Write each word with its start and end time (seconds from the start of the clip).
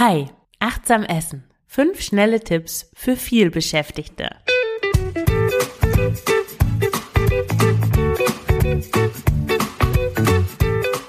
Hi, 0.00 0.26
achtsam 0.60 1.02
essen. 1.02 1.42
Fünf 1.66 2.02
schnelle 2.02 2.38
Tipps 2.38 2.88
für 2.94 3.16
viel 3.16 3.50
Beschäftigte. 3.50 4.30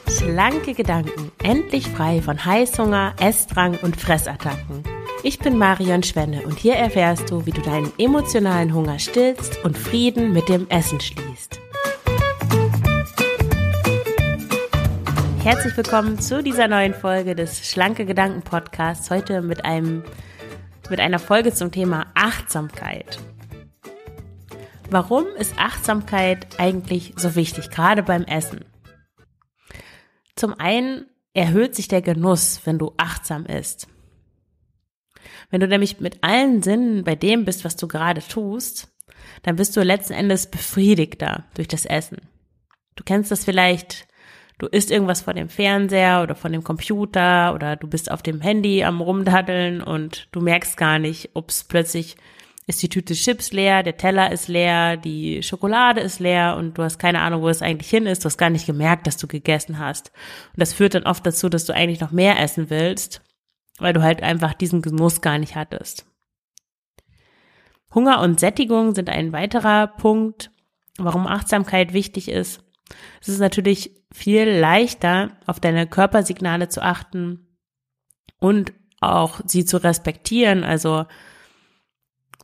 Schlanke 0.10 0.74
Gedanken, 0.74 1.32
endlich 1.44 1.88
frei 1.88 2.20
von 2.24 2.44
Heißhunger, 2.44 3.14
Essdrang 3.20 3.78
und 3.84 3.96
Fressattacken. 3.96 4.84
Ich 5.22 5.38
bin 5.38 5.60
Marion 5.60 6.02
Schwenne 6.02 6.42
und 6.48 6.58
hier 6.58 6.74
erfährst 6.74 7.30
du, 7.30 7.46
wie 7.46 7.52
du 7.52 7.62
deinen 7.62 7.92
emotionalen 8.00 8.74
Hunger 8.74 8.98
stillst 8.98 9.64
und 9.64 9.78
Frieden 9.78 10.34
mit 10.34 10.50
dem 10.50 10.68
Essen 10.70 11.00
schließt. 11.00 11.60
Herzlich 15.50 15.76
willkommen 15.78 16.20
zu 16.20 16.44
dieser 16.44 16.68
neuen 16.68 16.94
Folge 16.94 17.34
des 17.34 17.68
Schlanke 17.68 18.06
Gedanken 18.06 18.44
Podcasts. 18.44 19.10
Heute 19.10 19.42
mit 19.42 19.66
einem, 19.66 20.04
mit 20.92 21.00
einer 21.00 21.18
Folge 21.18 21.52
zum 21.52 21.72
Thema 21.72 22.06
Achtsamkeit. 22.14 23.18
Warum 24.92 25.26
ist 25.40 25.58
Achtsamkeit 25.58 26.60
eigentlich 26.60 27.14
so 27.16 27.34
wichtig, 27.34 27.72
gerade 27.72 28.04
beim 28.04 28.26
Essen? 28.26 28.64
Zum 30.36 30.54
einen 30.54 31.08
erhöht 31.34 31.74
sich 31.74 31.88
der 31.88 32.04
Genuss, 32.04 32.62
wenn 32.66 32.78
du 32.78 32.94
achtsam 32.98 33.48
isst. 33.48 33.88
Wenn 35.50 35.62
du 35.62 35.68
nämlich 35.68 36.00
mit 36.00 36.24
allen 36.24 36.62
Sinnen 36.62 37.04
bei 37.04 37.16
dem 37.16 37.46
bist, 37.46 37.66
was 37.66 37.76
du 37.76 37.88
gerade 37.88 38.22
tust, 38.22 38.90
dann 39.42 39.56
bist 39.56 39.76
du 39.76 39.82
letzten 39.82 40.14
Endes 40.14 40.46
befriedigter 40.46 41.46
durch 41.56 41.68
das 41.68 41.86
Essen. 41.86 42.18
Du 42.96 43.04
kennst 43.04 43.32
das 43.32 43.46
vielleicht 43.46 44.09
du 44.60 44.68
isst 44.68 44.92
irgendwas 44.92 45.22
vor 45.22 45.34
dem 45.34 45.50
Fernseher 45.50 46.22
oder 46.22 46.36
von 46.36 46.52
dem 46.52 46.64
Computer 46.64 47.56
oder 47.56 47.76
du 47.76 47.88
bist 47.88 48.12
auf 48.12 48.22
dem 48.22 48.42
Handy 48.42 48.84
am 48.84 49.02
Rumdaddeln 49.02 49.82
und 49.82 50.28
du 50.32 50.42
merkst 50.42 50.78
gar 50.78 51.00
nicht, 51.00 51.32
ob 51.34 51.50
es 51.50 51.64
plötzlich 51.64 52.16
ist 52.68 52.84
die 52.84 52.90
Tüte 52.90 53.16
Chips 53.16 53.52
leer, 53.52 53.82
der 53.82 53.98
Teller 53.98 54.32
ist 54.32 54.48
leer, 54.48 54.96
die 54.96 55.42
Schokolade 55.42 56.02
ist 56.02 56.20
leer 56.20 56.56
und 56.56 56.78
du 56.78 56.84
hast 56.84 57.00
keine 57.00 57.22
Ahnung, 57.22 57.42
wo 57.42 57.50
es 57.50 57.64
eigentlich 57.64 57.90
hin 57.90 58.06
ist. 58.06 58.24
Du 58.24 58.26
hast 58.28 58.38
gar 58.38 58.52
nicht 58.52 58.68
gemerkt, 58.68 59.08
dass 59.08 59.18
du 59.18 59.26
gegessen 59.26 59.80
hast. 59.80 60.12
Und 60.54 60.60
das 60.60 60.74
führt 60.74 60.94
dann 60.94 61.08
oft 61.08 61.26
dazu, 61.26 61.50
dass 61.50 61.66
du 61.66 61.74
eigentlich 61.74 62.00
noch 62.00 62.12
mehr 62.12 62.40
essen 62.40 62.70
willst, 62.70 63.24
weil 63.80 63.94
du 63.94 64.04
halt 64.04 64.22
einfach 64.22 64.54
diesen 64.54 64.84
Genuss 64.84 65.22
gar 65.22 65.40
nicht 65.40 65.56
hattest. 65.56 66.06
Hunger 67.92 68.22
und 68.22 68.40
Sättigung 68.40 68.94
sind 68.94 69.10
ein 69.10 69.34
weiterer 69.34 69.88
Punkt, 69.88 70.52
warum 71.00 71.26
Achtsamkeit 71.26 71.94
wichtig 71.94 72.30
ist. 72.30 72.64
Es 73.22 73.30
ist 73.30 73.40
natürlich 73.40 73.92
viel 74.12 74.50
leichter, 74.50 75.32
auf 75.46 75.60
deine 75.60 75.88
Körpersignale 75.88 76.70
zu 76.70 76.82
achten 76.82 77.48
und 78.40 78.74
auch 79.02 79.42
sie 79.46 79.66
zu 79.66 79.78
respektieren. 79.78 80.64
Also 80.64 81.06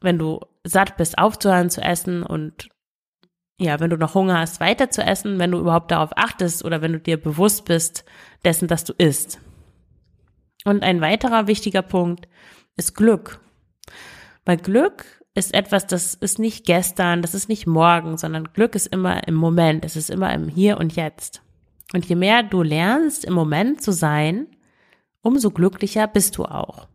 wenn 0.02 0.18
du 0.18 0.42
satt 0.64 0.98
bist, 0.98 1.18
aufzuhören 1.18 1.70
zu 1.70 1.82
essen 1.82 2.24
und 2.24 2.70
ja, 3.58 3.80
wenn 3.80 3.90
du 3.90 3.98
noch 3.98 4.16
Hunger 4.16 4.40
hast, 4.40 4.60
weiter 4.60 4.90
zu 4.90 5.02
essen, 5.02 5.40
wenn 5.40 5.52
du 5.52 5.60
überhaupt 5.60 5.92
darauf 5.92 6.12
achtest 6.18 6.66
oder 6.66 6.82
wenn 6.82 6.92
du 6.92 7.00
dir 7.00 7.18
bewusst 7.18 7.66
bist 7.66 8.04
dessen, 8.44 8.68
dass 8.68 8.84
du 8.84 8.94
isst. 8.98 9.40
Und 10.66 10.84
ein 10.84 11.00
weiterer 11.00 11.48
wichtiger 11.48 11.82
Punkt 11.82 12.28
ist 12.76 12.96
Glück. 12.96 13.40
Weil 14.44 14.58
Glück 14.58 15.24
ist 15.36 15.54
etwas, 15.54 15.86
das 15.86 16.16
ist 16.16 16.40
nicht 16.40 16.66
gestern, 16.66 17.22
das 17.22 17.34
ist 17.34 17.50
nicht 17.50 17.68
morgen, 17.68 18.18
sondern 18.18 18.52
Glück 18.54 18.74
ist 18.74 18.88
immer 18.88 19.28
im 19.28 19.36
Moment, 19.36 19.84
es 19.84 19.98
ist 19.98 20.10
immer 20.10 20.34
im 20.34 20.48
Hier 20.48 20.78
und 20.78 20.96
Jetzt. 20.96 21.42
Und 21.94 22.06
je 22.06 22.16
mehr 22.16 22.42
du 22.42 22.64
lernst, 22.64 23.26
im 23.26 23.34
Moment 23.34 23.82
zu 23.82 23.92
sein, 23.92 24.48
umso 25.22 25.52
glücklicher 25.52 26.08
bist 26.08 26.38
du 26.38 26.46
auch. 26.46 26.88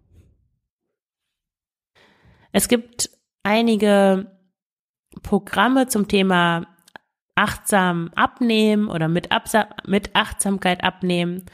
Es 2.52 2.66
gibt 2.66 3.10
einige 3.42 4.32
Programme 5.22 5.86
zum 5.88 6.08
Thema 6.08 6.66
achtsam 7.34 8.10
abnehmen 8.14 8.88
oder 8.88 9.08
mit, 9.08 9.28
mit 9.86 10.16
Achtsamkeit 10.16 10.82
abnehmen 10.82 11.44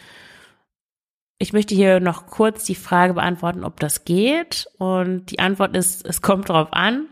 ich 1.38 1.52
möchte 1.52 1.74
hier 1.74 2.00
noch 2.00 2.26
kurz 2.26 2.64
die 2.64 2.74
Frage 2.74 3.14
beantworten, 3.14 3.64
ob 3.64 3.78
das 3.80 4.04
geht. 4.04 4.68
Und 4.78 5.30
die 5.30 5.38
Antwort 5.38 5.76
ist, 5.76 6.06
es 6.06 6.22
kommt 6.22 6.48
drauf 6.48 6.72
an. 6.72 7.08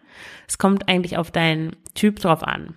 Es 0.48 0.58
kommt 0.58 0.88
eigentlich 0.88 1.16
auf 1.16 1.30
deinen 1.30 1.76
Typ 1.94 2.20
drauf 2.20 2.42
an. 2.42 2.74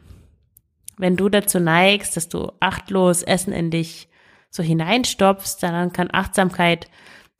Wenn 0.97 1.16
du 1.16 1.30
dazu 1.30 1.59
neigst, 1.59 2.18
dass 2.18 2.28
du 2.28 2.52
achtlos 2.59 3.24
Essen 3.24 3.53
in 3.53 3.72
dich 3.72 4.09
so 4.50 4.63
hineinstopfst, 4.63 5.57
dann 5.62 5.94
kann 5.94 6.09
Achtsamkeit 6.12 6.90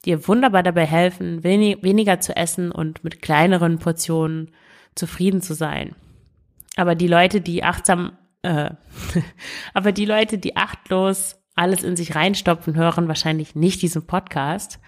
dir 0.06 0.28
wunderbar 0.28 0.64
dabei 0.64 0.86
helfen, 0.86 1.44
wenig, 1.44 1.84
weniger 1.84 2.20
zu 2.20 2.36
essen 2.36 2.72
und 2.72 3.04
mit 3.04 3.22
kleineren 3.22 3.80
Portionen 3.80 4.52
zufrieden 4.96 5.42
zu 5.42 5.54
sein. 5.54 5.96
Aber 6.76 6.96
die 6.96 7.08
Leute, 7.08 7.42
die 7.42 7.64
achtsam, 7.64 8.18
äh, 8.44 8.70
aber 9.74 9.92
die 9.92 10.06
Leute, 10.06 10.38
die 10.38 10.56
achtlos 10.56 11.36
alles 11.58 11.84
in 11.84 11.96
sich 11.96 12.16
reinstopfen, 12.16 12.76
hören 12.76 13.08
wahrscheinlich 13.08 13.56
nicht 13.56 13.82
diesen 13.82 14.06
Podcast, 14.06 14.80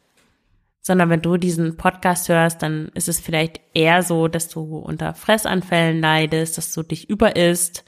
sondern 0.81 1.09
wenn 1.09 1.21
du 1.21 1.37
diesen 1.37 1.77
Podcast 1.77 2.29
hörst, 2.29 2.61
dann 2.61 2.89
ist 2.93 3.09
es 3.09 3.19
vielleicht 3.19 3.59
eher 3.73 4.03
so, 4.03 4.27
dass 4.27 4.47
du 4.47 4.77
unter 4.77 5.13
Fressanfällen 5.13 5.99
leidest, 5.99 6.57
dass 6.57 6.73
du 6.73 6.83
dich 6.83 7.09
überisst, 7.09 7.83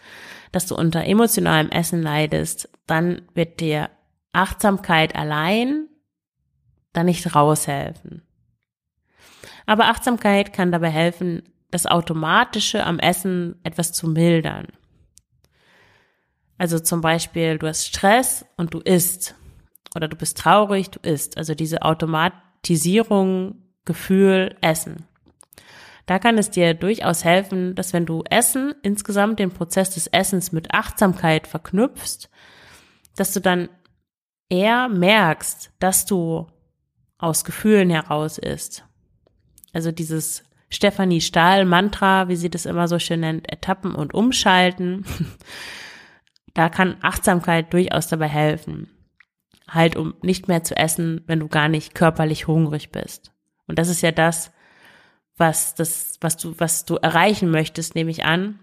dass 0.51 0.65
du 0.65 0.75
unter 0.75 1.03
emotionalem 1.05 1.69
Essen 1.69 2.01
leidest, 2.01 2.69
dann 2.87 3.21
wird 3.33 3.59
dir 3.59 3.89
Achtsamkeit 4.33 5.15
allein 5.15 5.87
da 6.93 7.03
nicht 7.03 7.35
raushelfen. 7.35 8.23
Aber 9.65 9.85
Achtsamkeit 9.85 10.53
kann 10.53 10.71
dabei 10.71 10.89
helfen, 10.89 11.43
das 11.69 11.85
Automatische 11.85 12.85
am 12.85 12.99
Essen 12.99 13.55
etwas 13.63 13.93
zu 13.93 14.09
mildern. 14.09 14.67
Also 16.61 16.77
zum 16.77 17.01
Beispiel, 17.01 17.57
du 17.57 17.65
hast 17.65 17.87
Stress 17.87 18.45
und 18.55 18.75
du 18.75 18.81
isst. 18.81 19.33
Oder 19.95 20.07
du 20.07 20.15
bist 20.15 20.37
traurig, 20.37 20.91
du 20.91 20.99
isst. 21.01 21.39
Also 21.39 21.55
diese 21.55 21.81
Automatisierung, 21.81 23.55
Gefühl, 23.83 24.55
Essen. 24.61 25.07
Da 26.05 26.19
kann 26.19 26.37
es 26.37 26.51
dir 26.51 26.75
durchaus 26.75 27.23
helfen, 27.23 27.73
dass 27.73 27.93
wenn 27.93 28.05
du 28.05 28.23
Essen, 28.29 28.75
insgesamt 28.83 29.39
den 29.39 29.49
Prozess 29.49 29.95
des 29.95 30.05
Essens 30.05 30.51
mit 30.51 30.71
Achtsamkeit 30.71 31.47
verknüpfst, 31.47 32.29
dass 33.15 33.33
du 33.33 33.39
dann 33.39 33.67
eher 34.47 34.87
merkst, 34.87 35.71
dass 35.79 36.05
du 36.05 36.45
aus 37.17 37.43
Gefühlen 37.43 37.89
heraus 37.89 38.37
isst. 38.37 38.85
Also 39.73 39.91
dieses 39.91 40.43
Stephanie 40.69 41.21
Stahl 41.21 41.65
Mantra, 41.65 42.27
wie 42.27 42.35
sie 42.35 42.51
das 42.51 42.67
immer 42.67 42.87
so 42.87 42.99
schön 42.99 43.21
nennt, 43.21 43.49
ertappen 43.49 43.95
und 43.95 44.13
umschalten. 44.13 45.05
da 46.53 46.69
kann 46.69 46.97
Achtsamkeit 47.01 47.73
durchaus 47.73 48.07
dabei 48.07 48.27
helfen. 48.27 48.89
Halt, 49.67 49.95
um 49.95 50.15
nicht 50.21 50.47
mehr 50.47 50.63
zu 50.63 50.75
essen, 50.75 51.21
wenn 51.27 51.39
du 51.39 51.47
gar 51.47 51.69
nicht 51.69 51.95
körperlich 51.95 52.47
hungrig 52.47 52.91
bist. 52.91 53.31
Und 53.67 53.79
das 53.79 53.87
ist 53.87 54.01
ja 54.01 54.11
das, 54.11 54.51
was 55.37 55.75
das, 55.75 56.17
was 56.19 56.37
du, 56.37 56.55
was 56.57 56.85
du 56.85 56.97
erreichen 56.97 57.49
möchtest, 57.49 57.95
nehme 57.95 58.11
ich 58.11 58.25
an, 58.25 58.59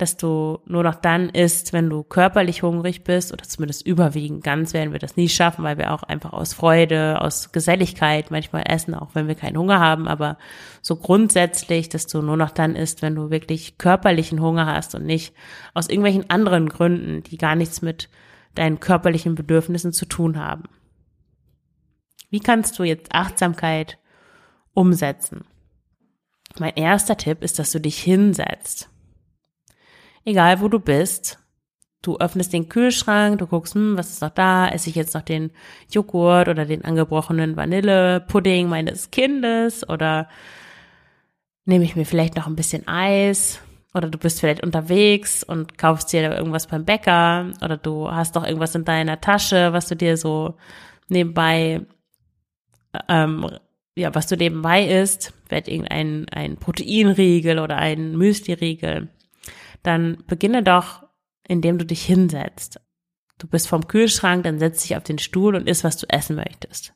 dass 0.00 0.16
du 0.16 0.60
nur 0.64 0.82
noch 0.82 0.94
dann 0.94 1.28
isst, 1.28 1.72
wenn 1.72 1.90
du 1.90 2.02
körperlich 2.02 2.62
hungrig 2.62 3.04
bist 3.04 3.32
oder 3.32 3.44
zumindest 3.44 3.86
überwiegend. 3.86 4.42
Ganz 4.42 4.72
werden 4.72 4.92
wir 4.92 4.98
das 4.98 5.16
nie 5.16 5.28
schaffen, 5.28 5.62
weil 5.64 5.76
wir 5.76 5.92
auch 5.92 6.02
einfach 6.02 6.32
aus 6.32 6.54
Freude, 6.54 7.20
aus 7.20 7.52
Geselligkeit 7.52 8.30
manchmal 8.30 8.64
essen, 8.66 8.94
auch 8.94 9.14
wenn 9.14 9.28
wir 9.28 9.34
keinen 9.34 9.58
Hunger 9.58 9.78
haben. 9.78 10.08
Aber 10.08 10.38
so 10.80 10.96
grundsätzlich, 10.96 11.88
dass 11.88 12.06
du 12.06 12.22
nur 12.22 12.36
noch 12.36 12.50
dann 12.50 12.76
isst, 12.76 13.02
wenn 13.02 13.14
du 13.14 13.30
wirklich 13.30 13.76
körperlichen 13.76 14.40
Hunger 14.40 14.66
hast 14.66 14.94
und 14.94 15.04
nicht 15.04 15.34
aus 15.74 15.88
irgendwelchen 15.88 16.30
anderen 16.30 16.68
Gründen, 16.68 17.22
die 17.22 17.36
gar 17.36 17.54
nichts 17.54 17.82
mit 17.82 18.08
deinen 18.54 18.80
körperlichen 18.80 19.34
Bedürfnissen 19.34 19.92
zu 19.92 20.06
tun 20.06 20.38
haben. 20.38 20.64
Wie 22.30 22.40
kannst 22.40 22.78
du 22.78 22.84
jetzt 22.84 23.14
Achtsamkeit 23.14 23.98
umsetzen? 24.72 25.44
Mein 26.58 26.74
erster 26.74 27.16
Tipp 27.16 27.42
ist, 27.42 27.58
dass 27.58 27.70
du 27.70 27.80
dich 27.80 27.98
hinsetzt 28.02 28.88
egal 30.24 30.60
wo 30.60 30.68
du 30.68 30.78
bist. 30.78 31.38
Du 32.02 32.16
öffnest 32.16 32.54
den 32.54 32.68
Kühlschrank, 32.70 33.38
du 33.38 33.46
guckst, 33.46 33.74
hm, 33.74 33.98
was 33.98 34.10
ist 34.10 34.22
noch 34.22 34.30
da? 34.30 34.68
Esse 34.68 34.88
ich 34.88 34.96
jetzt 34.96 35.14
noch 35.14 35.22
den 35.22 35.50
Joghurt 35.90 36.48
oder 36.48 36.64
den 36.64 36.84
angebrochenen 36.84 37.56
Vanillepudding 37.56 38.68
meines 38.68 39.10
Kindes 39.10 39.86
oder 39.86 40.28
nehme 41.66 41.84
ich 41.84 41.96
mir 41.96 42.06
vielleicht 42.06 42.36
noch 42.36 42.46
ein 42.46 42.56
bisschen 42.56 42.88
Eis? 42.88 43.60
Oder 43.92 44.08
du 44.08 44.18
bist 44.18 44.40
vielleicht 44.40 44.62
unterwegs 44.62 45.42
und 45.42 45.76
kaufst 45.76 46.12
dir 46.12 46.22
irgendwas 46.30 46.68
beim 46.68 46.84
Bäcker 46.84 47.50
oder 47.62 47.76
du 47.76 48.10
hast 48.10 48.36
doch 48.36 48.46
irgendwas 48.46 48.74
in 48.74 48.84
deiner 48.84 49.20
Tasche, 49.20 49.72
was 49.72 49.88
du 49.88 49.96
dir 49.96 50.16
so 50.16 50.54
nebenbei, 51.08 51.82
ähm, 53.08 53.46
ja, 53.96 54.14
was 54.14 54.28
du 54.28 54.36
nebenbei 54.36 54.86
isst, 54.86 55.34
vielleicht 55.48 55.66
irgendein 55.66 56.26
ein 56.30 56.56
Proteinriegel 56.56 57.58
oder 57.58 57.76
ein 57.76 58.16
Müsli-Riegel 58.16 59.08
dann 59.82 60.22
beginne 60.26 60.62
doch, 60.62 61.02
indem 61.46 61.78
du 61.78 61.84
dich 61.84 62.04
hinsetzt. 62.04 62.80
Du 63.38 63.46
bist 63.46 63.68
vom 63.68 63.88
Kühlschrank, 63.88 64.44
dann 64.44 64.58
setz 64.58 64.82
dich 64.82 64.96
auf 64.96 65.02
den 65.02 65.18
Stuhl 65.18 65.56
und 65.56 65.68
isst, 65.68 65.84
was 65.84 65.96
du 65.96 66.06
essen 66.08 66.36
möchtest. 66.36 66.94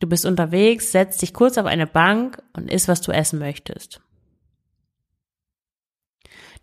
Du 0.00 0.08
bist 0.08 0.26
unterwegs, 0.26 0.90
setzt 0.90 1.22
dich 1.22 1.32
kurz 1.32 1.58
auf 1.58 1.66
eine 1.66 1.86
Bank 1.86 2.42
und 2.54 2.70
isst, 2.70 2.88
was 2.88 3.02
du 3.02 3.12
essen 3.12 3.38
möchtest. 3.38 4.00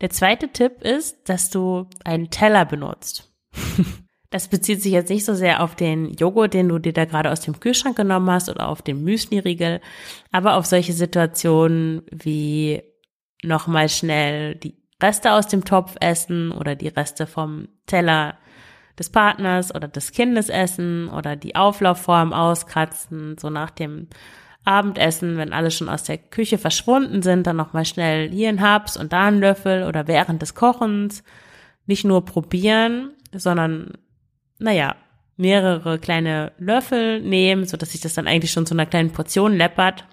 Der 0.00 0.10
zweite 0.10 0.48
Tipp 0.48 0.82
ist, 0.82 1.28
dass 1.28 1.50
du 1.50 1.86
einen 2.04 2.30
Teller 2.30 2.64
benutzt. 2.64 3.32
Das 4.32 4.46
bezieht 4.46 4.80
sich 4.80 4.92
jetzt 4.92 5.10
nicht 5.10 5.24
so 5.24 5.34
sehr 5.34 5.60
auf 5.60 5.74
den 5.74 6.12
Joghurt, 6.12 6.54
den 6.54 6.68
du 6.68 6.78
dir 6.78 6.92
da 6.92 7.04
gerade 7.04 7.32
aus 7.32 7.40
dem 7.40 7.58
Kühlschrank 7.58 7.96
genommen 7.96 8.30
hast 8.30 8.48
oder 8.48 8.68
auf 8.68 8.80
den 8.80 9.02
Müsli-Riegel, 9.02 9.80
aber 10.30 10.54
auf 10.54 10.66
solche 10.66 10.92
Situationen 10.92 12.02
wie 12.12 12.80
nochmal 13.42 13.88
schnell 13.88 14.54
die 14.54 14.79
Reste 15.02 15.32
aus 15.32 15.48
dem 15.48 15.64
Topf 15.64 15.96
essen 16.00 16.52
oder 16.52 16.74
die 16.74 16.88
Reste 16.88 17.26
vom 17.26 17.68
Teller 17.86 18.36
des 18.98 19.10
Partners 19.10 19.74
oder 19.74 19.88
des 19.88 20.12
Kindes 20.12 20.48
essen 20.48 21.08
oder 21.08 21.36
die 21.36 21.56
Auflaufform 21.56 22.32
auskratzen, 22.32 23.36
so 23.38 23.48
nach 23.50 23.70
dem 23.70 24.08
Abendessen, 24.64 25.38
wenn 25.38 25.52
alle 25.52 25.70
schon 25.70 25.88
aus 25.88 26.04
der 26.04 26.18
Küche 26.18 26.58
verschwunden 26.58 27.22
sind, 27.22 27.46
dann 27.46 27.56
nochmal 27.56 27.86
schnell 27.86 28.30
hier 28.30 28.50
ein 28.50 28.60
Haps 28.60 28.96
und 28.96 29.12
da 29.12 29.26
ein 29.26 29.40
Löffel 29.40 29.84
oder 29.84 30.06
während 30.06 30.42
des 30.42 30.54
Kochens 30.54 31.24
nicht 31.86 32.04
nur 32.04 32.24
probieren, 32.24 33.10
sondern, 33.32 33.92
naja, 34.58 34.96
mehrere 35.36 35.98
kleine 35.98 36.52
Löffel 36.58 37.22
nehmen, 37.22 37.64
so 37.64 37.78
dass 37.78 37.92
sich 37.92 38.02
das 38.02 38.14
dann 38.14 38.28
eigentlich 38.28 38.52
schon 38.52 38.66
zu 38.66 38.74
einer 38.74 38.84
kleinen 38.84 39.12
Portion 39.12 39.56
läppert. 39.56 40.04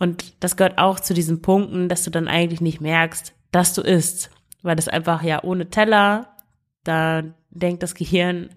Und 0.00 0.42
das 0.42 0.56
gehört 0.56 0.78
auch 0.78 0.98
zu 0.98 1.14
diesen 1.14 1.40
Punkten, 1.40 1.88
dass 1.88 2.02
du 2.02 2.10
dann 2.10 2.26
eigentlich 2.26 2.60
nicht 2.60 2.80
merkst, 2.80 3.32
dass 3.50 3.74
du 3.74 3.82
isst, 3.82 4.30
weil 4.62 4.76
das 4.76 4.88
einfach 4.88 5.22
ja 5.22 5.42
ohne 5.42 5.70
Teller, 5.70 6.36
da 6.84 7.22
denkt 7.50 7.82
das 7.82 7.94
Gehirn, 7.94 8.50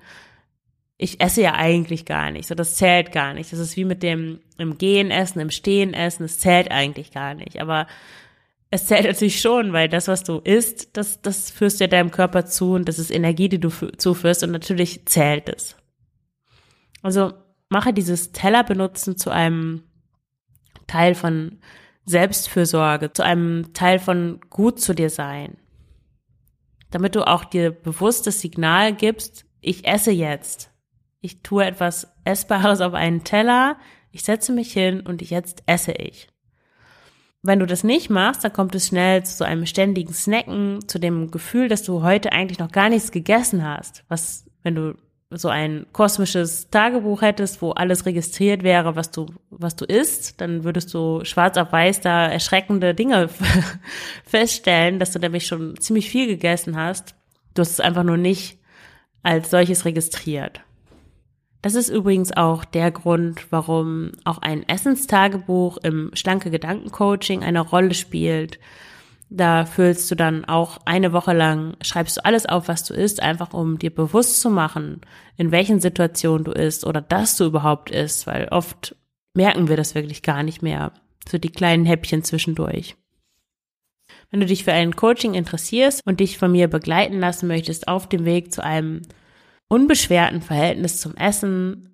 ich 0.98 1.20
esse 1.20 1.42
ja 1.42 1.56
eigentlich 1.56 2.06
gar 2.06 2.32
nicht, 2.32 2.48
so 2.48 2.56
das 2.56 2.76
zählt 2.76 3.12
gar 3.12 3.34
nicht. 3.34 3.52
Das 3.52 3.60
ist 3.60 3.76
wie 3.76 3.86
mit 3.86 4.04
dem 4.04 4.40
im 4.58 4.78
Gehen 4.78 5.12
essen, 5.12 5.40
im 5.40 5.50
Stehen 5.50 5.94
essen, 5.94 6.24
das 6.24 6.40
zählt 6.40 6.72
eigentlich 6.72 7.12
gar 7.12 7.34
nicht. 7.34 7.60
Aber 7.60 7.88
es 8.70 8.86
zählt 8.86 9.06
natürlich 9.06 9.42
schon, 9.42 9.74
weil 9.74 9.90
das, 9.90 10.08
was 10.08 10.24
du 10.24 10.40
isst, 10.40 10.96
das, 10.96 11.22
das 11.22 11.52
führst 11.52 11.80
du 11.80 11.84
ja 11.84 11.88
deinem 11.88 12.12
Körper 12.12 12.46
zu 12.46 12.74
und 12.74 12.88
das 12.88 13.00
ist 13.00 13.12
Energie, 13.12 13.50
die 13.50 13.60
du 13.60 13.70
zuführst 13.70 14.44
und 14.44 14.52
natürlich 14.52 15.06
zählt 15.06 15.50
es. 15.50 15.76
Also 17.02 17.34
mache 17.70 17.94
dieses 17.94 18.32
Teller 18.32 18.64
benutzen 18.64 19.18
zu 19.18 19.30
einem 19.30 19.84
Teil 20.88 21.16
von 21.16 21.60
Selbstfürsorge, 22.06 23.14
zu 23.14 23.24
einem 23.24 23.74
Teil 23.74 24.00
von 24.00 24.40
gut 24.50 24.80
zu 24.80 24.94
dir 24.94 25.10
sein. 25.10 25.58
Damit 26.92 27.16
du 27.16 27.26
auch 27.26 27.46
dir 27.46 27.72
bewusstes 27.72 28.42
Signal 28.42 28.94
gibst, 28.94 29.46
ich 29.62 29.88
esse 29.88 30.12
jetzt 30.12 30.74
ich 31.24 31.42
tue 31.42 31.66
etwas 31.66 32.14
Essbares 32.26 32.82
auf 32.82 32.94
einen 32.94 33.24
Teller, 33.24 33.78
ich 34.12 34.24
setze 34.24 34.52
mich 34.52 34.74
hin 34.74 35.00
und 35.00 35.22
jetzt 35.22 35.64
esse 35.66 35.94
ich. 35.94 36.28
Wenn 37.42 37.60
du 37.60 37.66
das 37.66 37.86
nicht 37.86 38.10
machst, 38.10 38.44
dann 38.44 38.52
kommt 38.52 38.76
es 38.76 38.88
schnell 38.88 39.24
zu 39.26 39.38
so 39.38 39.44
einem 39.46 39.66
ständigen 39.66 40.14
Snacken, 40.14 40.86
zu 40.88 41.00
dem 41.00 41.32
Gefühl, 41.32 41.70
dass 41.70 41.84
du 41.84 42.04
heute 42.04 42.34
eigentlich 42.34 42.60
noch 42.60 42.72
gar 42.72 42.90
nichts 42.90 43.12
gegessen 43.12 43.66
hast. 43.66 44.04
Was, 44.10 44.46
wenn 44.64 44.76
du 44.76 44.96
so 45.38 45.50
ein 45.50 45.86
kosmisches 45.92 46.70
Tagebuch 46.70 47.22
hättest, 47.22 47.62
wo 47.62 47.72
alles 47.72 48.06
registriert 48.06 48.64
wäre, 48.64 48.96
was 48.96 49.12
du, 49.12 49.28
was 49.50 49.76
du 49.76 49.86
isst, 49.86 50.42
dann 50.42 50.64
würdest 50.64 50.94
du 50.94 51.24
schwarz 51.24 51.58
auf 51.58 51.72
weiß 51.72 52.02
da 52.02 52.28
erschreckende 52.28 52.94
Dinge 52.94 53.30
feststellen, 54.26 55.00
dass 55.00 55.12
du 55.12 55.20
nämlich 55.20 55.48
schon 55.48 55.80
ziemlich 55.80 56.10
viel 56.10 56.28
gegessen 56.28 56.78
hast. 56.78 57.16
Du 57.54 57.62
hast 57.62 57.72
es 57.72 57.80
einfach 57.80 58.04
nur 58.04 58.18
nicht 58.18 58.60
als 59.22 59.50
solches 59.50 59.86
registriert. 59.86 60.62
Das 61.62 61.76
ist 61.76 61.88
übrigens 61.88 62.36
auch 62.36 62.66
der 62.66 62.92
Grund, 62.92 63.48
warum 63.50 64.12
auch 64.26 64.40
ein 64.40 64.68
Essenstagebuch 64.68 65.78
im 65.78 66.12
schlanke 66.14 66.52
Gedankencoaching 66.52 67.42
eine 67.42 67.62
Rolle 67.62 67.94
spielt. 67.94 68.60
Da 69.36 69.66
füllst 69.66 70.12
du 70.12 70.16
dann 70.16 70.46
auch 70.46 70.78
eine 70.86 71.12
Woche 71.12 71.34
lang, 71.34 71.76
schreibst 71.82 72.18
du 72.18 72.26
alles 72.26 72.46
auf, 72.46 72.68
was 72.68 72.84
du 72.84 72.94
isst, 72.94 73.20
einfach 73.20 73.52
um 73.52 73.80
dir 73.80 73.90
bewusst 73.90 74.40
zu 74.40 74.52
machen, 74.52 75.02
in 75.38 75.50
welchen 75.52 75.80
Situationen 75.80 76.44
du 76.44 76.52
isst 76.52 76.86
oder 76.86 77.02
dass 77.02 77.36
du 77.36 77.46
überhaupt 77.46 77.90
isst, 77.90 78.28
weil 78.28 78.48
oft 78.50 78.96
merken 79.34 79.70
wir 79.70 79.76
das 79.76 79.96
wirklich 79.96 80.22
gar 80.22 80.44
nicht 80.44 80.62
mehr. 80.62 80.92
So 81.28 81.40
die 81.40 81.50
kleinen 81.50 81.86
Häppchen 81.86 82.24
zwischendurch. 82.24 82.96
Wenn 84.30 84.40
du 84.40 84.46
dich 84.46 84.64
für 84.66 84.74
ein 84.74 84.96
Coaching 84.96 85.34
interessierst 85.34 86.02
und 86.06 86.20
dich 86.20 86.38
von 86.38 86.52
mir 86.52 86.68
begleiten 86.68 87.20
lassen 87.20 87.48
möchtest 87.48 87.88
auf 87.88 88.08
dem 88.08 88.26
Weg 88.26 88.54
zu 88.54 88.64
einem 88.64 89.02
unbeschwerten 89.68 90.44
Verhältnis 90.44 91.02
zum 91.02 91.16
Essen, 91.16 91.93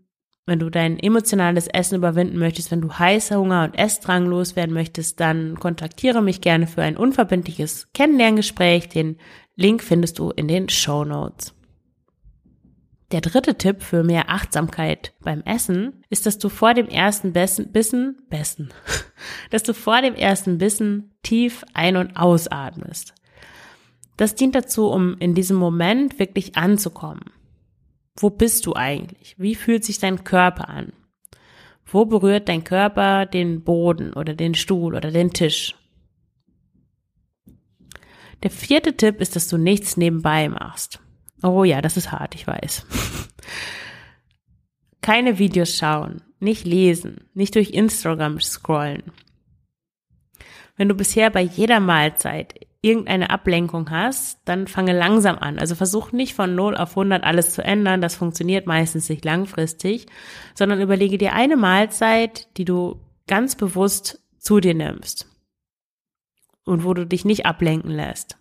wenn 0.50 0.60
du 0.60 0.70
dein 0.70 1.00
emotionales 1.00 1.68
Essen 1.68 1.96
überwinden 1.96 2.38
möchtest, 2.38 2.72
wenn 2.72 2.82
du 2.82 2.92
Heißhunger 2.92 3.64
und 3.64 3.78
Essdrang 3.78 4.26
loswerden 4.26 4.74
möchtest, 4.74 5.20
dann 5.20 5.60
kontaktiere 5.60 6.22
mich 6.22 6.42
gerne 6.42 6.68
für 6.68 6.82
ein 6.82 6.98
unverbindliches 6.98 7.88
Kennenlerngespräch. 7.94 8.90
Den 8.90 9.18
Link 9.56 9.84
findest 9.84 10.20
du 10.20 10.32
in 10.32 10.48
den 10.48 10.68
Show 10.68 11.06
Notes. 11.06 11.54
Der 13.12 13.22
dritte 13.22 13.56
Tipp 13.56 13.82
für 13.82 14.04
mehr 14.04 14.30
Achtsamkeit 14.30 15.14
beim 15.22 15.42
Essen 15.42 16.04
ist, 16.10 16.26
dass 16.26 16.38
du 16.38 16.50
vor 16.50 16.74
dem 16.74 16.88
ersten 16.88 17.32
Bissen, 17.32 17.72
Bissen, 17.72 18.18
Bissen, 18.30 18.74
dass 19.52 19.64
du 19.64 19.74
vor 19.74 20.02
dem 20.02 20.16
ersten 20.16 20.58
Bissen 20.58 21.16
tief 21.24 21.64
ein- 21.74 21.98
und 21.98 22.18
ausatmest. 22.18 23.14
Das 24.18 24.36
dient 24.36 24.54
dazu, 24.56 24.90
um 24.90 25.16
in 25.20 25.34
diesem 25.34 25.58
Moment 25.58 26.20
wirklich 26.20 26.58
anzukommen. 26.58 27.22
Wo 28.22 28.30
bist 28.30 28.66
du 28.66 28.76
eigentlich? 28.76 29.36
Wie 29.38 29.56
fühlt 29.56 29.86
sich 29.86 30.00
dein 30.00 30.26
Körper 30.26 30.68
an? 30.68 30.92
Wo 31.86 32.06
berührt 32.06 32.50
dein 32.50 32.66
Körper 32.66 33.26
den 33.26 33.64
Boden 33.64 34.14
oder 34.14 34.34
den 34.34 34.56
Stuhl 34.56 34.94
oder 34.94 35.10
den 35.10 35.32
Tisch? 35.32 35.76
Der 38.44 38.52
vierte 38.52 38.96
Tipp 38.96 39.22
ist, 39.22 39.36
dass 39.36 39.48
du 39.48 39.58
nichts 39.58 39.96
nebenbei 39.96 40.50
machst. 40.50 41.00
Oh 41.42 41.64
ja, 41.64 41.82
das 41.82 41.96
ist 41.96 42.12
hart, 42.12 42.36
ich 42.36 42.46
weiß. 42.46 42.86
Keine 45.02 45.40
Videos 45.40 45.78
schauen, 45.78 46.22
nicht 46.40 46.66
lesen, 46.66 47.30
nicht 47.34 47.56
durch 47.56 47.72
Instagram 47.72 48.42
scrollen. 48.42 49.04
Wenn 50.76 50.90
du 50.90 50.96
bisher 50.96 51.30
bei 51.30 51.42
jeder 51.42 51.80
Mahlzeit 51.80 52.68
irgendeine 52.82 53.30
Ablenkung 53.30 53.90
hast, 53.90 54.40
dann 54.46 54.68
fange 54.68 54.98
langsam 54.98 55.38
an. 55.38 55.60
Also 55.60 55.76
versuch 55.76 56.12
nicht 56.12 56.34
von 56.34 56.56
0 56.56 56.78
auf 56.78 56.92
100 56.92 57.24
alles 57.24 57.54
zu 57.54 57.62
ändern, 57.62 58.02
das 58.02 58.16
funktioniert 58.16 58.68
meistens 58.68 59.10
nicht 59.10 59.26
langfristig, 59.26 60.08
sondern 60.56 60.82
überlege 60.82 61.18
dir 61.18 61.34
eine 61.34 61.58
Mahlzeit, 61.58 62.48
die 62.58 62.66
du 62.66 63.02
ganz 63.28 63.56
bewusst 63.56 64.22
zu 64.38 64.62
dir 64.62 64.74
nimmst 64.74 65.28
und 66.64 66.86
wo 66.86 66.94
du 66.94 67.06
dich 67.06 67.26
nicht 67.26 67.46
ablenken 67.46 67.92
lässt. 67.92 68.38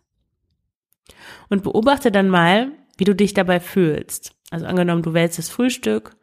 Und 1.48 1.64
beobachte 1.64 2.12
dann 2.12 2.28
mal, 2.28 2.70
wie 2.96 3.04
du 3.04 3.14
dich 3.14 3.34
dabei 3.34 3.58
fühlst. 3.58 4.34
Also 4.50 4.66
angenommen, 4.66 5.02
du 5.02 5.14
wählst 5.14 5.38
das 5.38 5.48
Frühstück, 5.48 6.16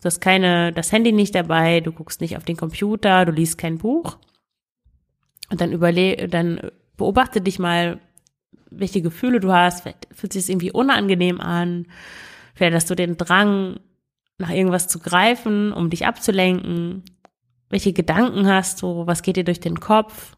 du 0.00 0.04
hast 0.06 0.20
keine, 0.20 0.72
das 0.72 0.90
Handy 0.90 1.12
nicht 1.12 1.34
dabei, 1.34 1.80
du 1.80 1.92
guckst 1.92 2.20
nicht 2.20 2.36
auf 2.36 2.44
den 2.44 2.56
Computer, 2.56 3.24
du 3.24 3.32
liest 3.32 3.58
kein 3.58 3.78
Buch. 3.78 4.18
Und 5.50 5.60
dann 5.60 5.72
überle 5.72 6.28
dann 6.28 6.72
beobachte 7.02 7.40
dich 7.40 7.58
mal, 7.58 7.98
welche 8.70 9.02
Gefühle 9.02 9.40
du 9.40 9.52
hast. 9.52 9.82
Vielleicht 9.82 10.06
fühlt 10.12 10.32
sich 10.32 10.44
es 10.44 10.48
irgendwie 10.48 10.70
unangenehm 10.70 11.40
an. 11.40 11.88
Vielleicht 12.54 12.76
hast 12.76 12.90
du 12.90 12.94
den 12.94 13.16
Drang, 13.16 13.80
nach 14.38 14.50
irgendwas 14.50 14.86
zu 14.86 15.00
greifen, 15.00 15.72
um 15.72 15.90
dich 15.90 16.06
abzulenken. 16.06 17.02
Welche 17.70 17.92
Gedanken 17.92 18.46
hast 18.46 18.80
du? 18.82 19.04
Was 19.08 19.22
geht 19.22 19.36
dir 19.36 19.42
durch 19.42 19.58
den 19.58 19.80
Kopf? 19.80 20.36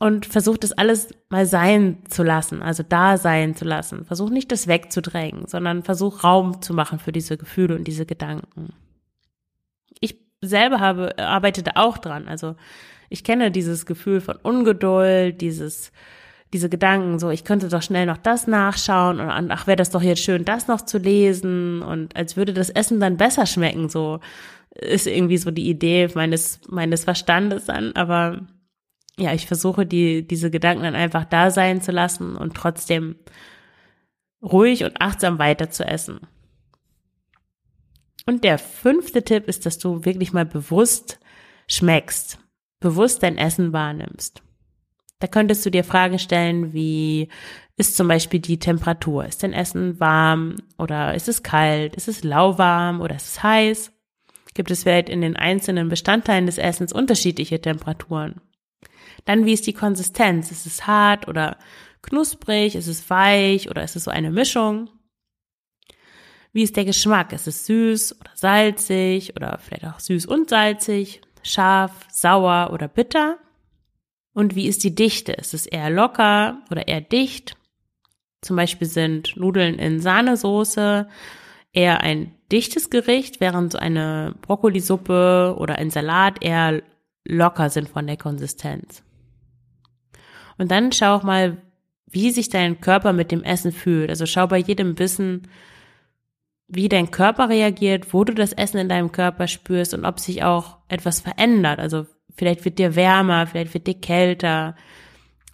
Und 0.00 0.26
versuch 0.26 0.58
das 0.58 0.72
alles 0.72 1.14
mal 1.28 1.46
sein 1.46 1.98
zu 2.08 2.24
lassen, 2.24 2.60
also 2.60 2.82
da 2.82 3.16
sein 3.16 3.54
zu 3.54 3.64
lassen. 3.64 4.04
Versuch 4.04 4.28
nicht 4.28 4.50
das 4.50 4.66
wegzudrängen, 4.66 5.46
sondern 5.46 5.84
versuch 5.84 6.24
Raum 6.24 6.62
zu 6.62 6.74
machen 6.74 6.98
für 6.98 7.12
diese 7.12 7.36
Gefühle 7.36 7.76
und 7.76 7.84
diese 7.84 8.06
Gedanken. 8.06 8.72
Ich 10.00 10.18
selber 10.40 10.80
habe, 10.80 11.16
arbeite 11.16 11.62
da 11.62 11.72
auch 11.76 11.96
dran. 11.96 12.26
Also 12.26 12.56
ich 13.08 13.24
kenne 13.24 13.50
dieses 13.50 13.86
Gefühl 13.86 14.20
von 14.20 14.36
Ungeduld, 14.36 15.40
dieses, 15.40 15.92
diese 16.52 16.68
Gedanken, 16.68 17.18
so, 17.18 17.30
ich 17.30 17.44
könnte 17.44 17.68
doch 17.68 17.82
schnell 17.82 18.06
noch 18.06 18.16
das 18.16 18.46
nachschauen 18.46 19.20
und 19.20 19.50
ach, 19.50 19.66
wäre 19.66 19.76
das 19.76 19.90
doch 19.90 20.02
jetzt 20.02 20.22
schön, 20.22 20.44
das 20.44 20.68
noch 20.68 20.82
zu 20.82 20.98
lesen 20.98 21.82
und 21.82 22.14
als 22.16 22.36
würde 22.36 22.52
das 22.52 22.70
Essen 22.70 23.00
dann 23.00 23.16
besser 23.16 23.46
schmecken, 23.46 23.88
so 23.88 24.20
ist 24.74 25.06
irgendwie 25.06 25.36
so 25.36 25.50
die 25.50 25.68
Idee 25.68 26.08
meines, 26.14 26.60
meines 26.68 27.04
Verstandes 27.04 27.68
an, 27.68 27.92
aber 27.94 28.46
ja, 29.18 29.32
ich 29.32 29.46
versuche 29.46 29.86
die, 29.86 30.26
diese 30.26 30.50
Gedanken 30.50 30.84
dann 30.84 30.96
einfach 30.96 31.24
da 31.24 31.50
sein 31.50 31.80
zu 31.80 31.92
lassen 31.92 32.36
und 32.36 32.54
trotzdem 32.54 33.16
ruhig 34.42 34.84
und 34.84 35.00
achtsam 35.00 35.38
weiter 35.38 35.70
zu 35.70 35.84
essen. 35.84 36.20
Und 38.26 38.42
der 38.44 38.58
fünfte 38.58 39.22
Tipp 39.22 39.48
ist, 39.48 39.66
dass 39.66 39.78
du 39.78 40.04
wirklich 40.04 40.32
mal 40.32 40.46
bewusst 40.46 41.20
schmeckst 41.68 42.38
bewusst 42.84 43.22
dein 43.22 43.38
Essen 43.38 43.72
wahrnimmst. 43.72 44.42
Da 45.18 45.26
könntest 45.26 45.64
du 45.64 45.70
dir 45.70 45.84
Fragen 45.84 46.18
stellen 46.18 46.74
wie, 46.74 47.28
ist 47.78 47.96
zum 47.96 48.08
Beispiel 48.08 48.40
die 48.40 48.58
Temperatur? 48.58 49.24
Ist 49.24 49.42
dein 49.42 49.54
Essen 49.54 49.98
warm 49.98 50.56
oder 50.76 51.14
ist 51.14 51.28
es 51.28 51.42
kalt? 51.42 51.96
Ist 51.96 52.08
es 52.08 52.22
lauwarm 52.22 53.00
oder 53.00 53.16
ist 53.16 53.28
es 53.28 53.42
heiß? 53.42 53.90
Gibt 54.52 54.70
es 54.70 54.82
vielleicht 54.82 55.08
in 55.08 55.22
den 55.22 55.34
einzelnen 55.34 55.88
Bestandteilen 55.88 56.44
des 56.44 56.58
Essens 56.58 56.92
unterschiedliche 56.92 57.58
Temperaturen? 57.58 58.42
Dann, 59.24 59.46
wie 59.46 59.54
ist 59.54 59.66
die 59.66 59.72
Konsistenz? 59.72 60.50
Ist 60.50 60.66
es 60.66 60.86
hart 60.86 61.26
oder 61.26 61.56
knusprig? 62.02 62.76
Ist 62.76 62.86
es 62.86 63.08
weich 63.08 63.70
oder 63.70 63.82
ist 63.82 63.96
es 63.96 64.04
so 64.04 64.10
eine 64.10 64.30
Mischung? 64.30 64.90
Wie 66.52 66.62
ist 66.62 66.76
der 66.76 66.84
Geschmack? 66.84 67.32
Ist 67.32 67.48
es 67.48 67.64
süß 67.64 68.20
oder 68.20 68.30
salzig 68.34 69.34
oder 69.36 69.58
vielleicht 69.58 69.86
auch 69.86 70.00
süß 70.00 70.26
und 70.26 70.50
salzig? 70.50 71.22
Scharf, 71.44 72.06
sauer 72.10 72.70
oder 72.72 72.88
bitter? 72.88 73.38
Und 74.32 74.56
wie 74.56 74.66
ist 74.66 74.82
die 74.82 74.94
Dichte? 74.94 75.32
Ist 75.32 75.54
es 75.54 75.66
eher 75.66 75.90
locker 75.90 76.58
oder 76.70 76.88
eher 76.88 77.00
dicht? 77.00 77.56
Zum 78.40 78.56
Beispiel 78.56 78.88
sind 78.88 79.36
Nudeln 79.36 79.78
in 79.78 80.00
Sahnesoße 80.00 81.08
eher 81.72 82.00
ein 82.00 82.34
dichtes 82.50 82.90
Gericht, 82.90 83.40
während 83.40 83.72
so 83.72 83.78
eine 83.78 84.34
Brokkolisuppe 84.42 85.54
oder 85.58 85.76
ein 85.76 85.90
Salat 85.90 86.42
eher 86.42 86.82
locker 87.24 87.70
sind 87.70 87.88
von 87.88 88.06
der 88.06 88.16
Konsistenz. 88.16 89.02
Und 90.58 90.70
dann 90.70 90.92
schau 90.92 91.16
auch 91.16 91.22
mal, 91.22 91.58
wie 92.06 92.30
sich 92.30 92.48
dein 92.48 92.80
Körper 92.80 93.12
mit 93.12 93.32
dem 93.32 93.42
Essen 93.42 93.72
fühlt. 93.72 94.10
Also 94.10 94.26
schau 94.26 94.46
bei 94.46 94.58
jedem 94.58 94.94
Bissen, 94.94 95.48
wie 96.74 96.88
dein 96.88 97.10
Körper 97.10 97.48
reagiert, 97.48 98.12
wo 98.12 98.24
du 98.24 98.34
das 98.34 98.52
Essen 98.52 98.78
in 98.78 98.88
deinem 98.88 99.12
Körper 99.12 99.46
spürst 99.48 99.94
und 99.94 100.04
ob 100.04 100.20
sich 100.20 100.42
auch 100.42 100.78
etwas 100.88 101.20
verändert. 101.20 101.78
Also 101.78 102.06
vielleicht 102.34 102.64
wird 102.64 102.78
dir 102.78 102.96
wärmer, 102.96 103.46
vielleicht 103.46 103.74
wird 103.74 103.86
dir 103.86 103.94
kälter. 103.94 104.76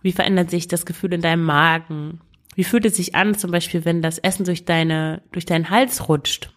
Wie 0.03 0.13
verändert 0.13 0.51
sich 0.51 0.69
das 0.69 0.87
Gefühl 0.87 1.13
in 1.13 1.21
deinem 1.21 1.45
Magen? 1.45 2.21
Wie 2.55 2.65
fühlt 2.65 2.85
es 2.85 2.97
sich 2.97 3.15
an, 3.15 3.35
zum 3.35 3.51
Beispiel, 3.51 3.85
wenn 3.85 4.03
das 4.03 4.19
Essen 4.19 4.45
durch 4.45 4.65
deine, 4.65 5.23
durch 5.33 5.47
deinen 5.47 5.71
Hals 5.71 6.09
rutscht? 6.09 6.53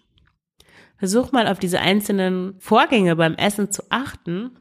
Versuch 0.98 1.32
mal 1.32 1.48
auf 1.48 1.60
diese 1.60 1.80
einzelnen 1.80 2.56
Vorgänge 2.60 3.16
beim 3.16 3.36
Essen 3.36 3.72
zu 3.72 3.84
achten 3.90 4.52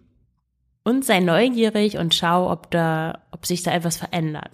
und 0.84 1.04
sei 1.04 1.20
neugierig 1.20 1.98
und 1.98 2.14
schau, 2.14 2.50
ob 2.50 2.70
da, 2.70 3.22
ob 3.30 3.46
sich 3.46 3.62
da 3.62 3.72
etwas 3.72 3.96
verändert. 3.96 4.50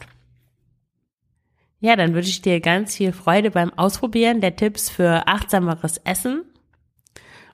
Ja, 1.81 1.95
dann 1.95 2.15
wünsche 2.15 2.31
ich 2.31 2.43
dir 2.43 2.61
ganz 2.61 2.97
viel 2.97 3.13
Freude 3.13 3.51
beim 3.53 3.73
Ausprobieren 3.75 4.41
der 4.41 4.57
Tipps 4.57 4.91
für 4.91 5.29
achtsameres 5.29 5.99
Essen. 5.99 6.45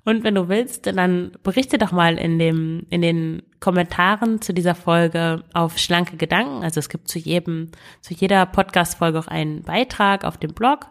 Und 0.06 0.22
wenn 0.22 0.34
du 0.34 0.48
willst, 0.48 0.86
dann 0.86 1.32
berichte 1.42 1.78
doch 1.78 1.92
mal 1.92 2.18
in 2.18 2.38
dem, 2.38 2.86
in 2.90 3.00
den 3.00 3.42
Kommentaren 3.60 4.42
zu 4.42 4.52
dieser 4.52 4.74
Folge 4.74 5.44
auf 5.54 5.78
schlanke 5.78 6.16
Gedanken. 6.16 6.62
Also 6.62 6.78
es 6.78 6.90
gibt 6.90 7.08
zu 7.08 7.18
jedem, 7.18 7.70
zu 8.02 8.12
jeder 8.12 8.44
Podcast-Folge 8.44 9.18
auch 9.18 9.28
einen 9.28 9.62
Beitrag 9.62 10.24
auf 10.24 10.36
dem 10.36 10.52
Blog. 10.52 10.88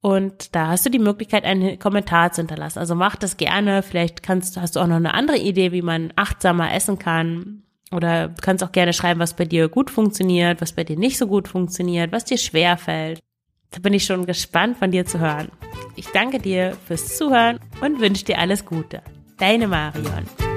Und 0.00 0.54
da 0.54 0.68
hast 0.68 0.86
du 0.86 0.90
die 0.90 0.98
Möglichkeit, 0.98 1.44
einen 1.44 1.78
Kommentar 1.78 2.32
zu 2.32 2.40
hinterlassen. 2.40 2.78
Also 2.78 2.94
mach 2.94 3.16
das 3.16 3.36
gerne. 3.36 3.82
Vielleicht 3.82 4.22
kannst, 4.22 4.56
hast 4.56 4.76
du 4.76 4.80
auch 4.80 4.86
noch 4.86 4.96
eine 4.96 5.14
andere 5.14 5.38
Idee, 5.38 5.72
wie 5.72 5.82
man 5.82 6.12
achtsamer 6.16 6.72
essen 6.72 6.98
kann. 6.98 7.62
Oder 7.92 8.28
du 8.28 8.40
kannst 8.42 8.62
auch 8.62 8.72
gerne 8.72 8.92
schreiben, 8.92 9.20
was 9.20 9.34
bei 9.34 9.44
dir 9.44 9.68
gut 9.68 9.90
funktioniert, 9.90 10.60
was 10.60 10.72
bei 10.72 10.84
dir 10.84 10.96
nicht 10.96 11.18
so 11.18 11.26
gut 11.26 11.48
funktioniert, 11.48 12.12
was 12.12 12.24
dir 12.24 12.38
schwer 12.38 12.76
fällt. 12.76 13.20
Da 13.70 13.80
bin 13.80 13.94
ich 13.94 14.04
schon 14.04 14.26
gespannt, 14.26 14.78
von 14.78 14.90
dir 14.90 15.06
zu 15.06 15.18
hören. 15.18 15.50
Ich 15.96 16.06
danke 16.08 16.38
dir 16.38 16.76
fürs 16.86 17.16
Zuhören 17.16 17.58
und 17.80 18.00
wünsche 18.00 18.24
dir 18.24 18.38
alles 18.38 18.64
Gute. 18.64 19.02
Deine 19.38 19.68
Marion. 19.68 20.47